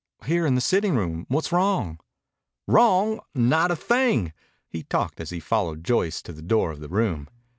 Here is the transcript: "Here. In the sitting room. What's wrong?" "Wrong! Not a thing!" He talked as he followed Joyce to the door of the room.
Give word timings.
"Here. 0.25 0.47
In 0.47 0.55
the 0.55 0.61
sitting 0.61 0.95
room. 0.95 1.25
What's 1.29 1.51
wrong?" 1.51 1.99
"Wrong! 2.65 3.19
Not 3.35 3.69
a 3.69 3.75
thing!" 3.75 4.33
He 4.67 4.81
talked 4.81 5.19
as 5.21 5.29
he 5.29 5.39
followed 5.39 5.83
Joyce 5.83 6.23
to 6.23 6.33
the 6.33 6.41
door 6.41 6.71
of 6.71 6.79
the 6.79 6.89
room. 6.89 7.29